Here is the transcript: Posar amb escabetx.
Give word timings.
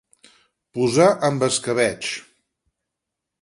Posar 0.77 1.09
amb 1.29 1.45
escabetx. 1.49 2.15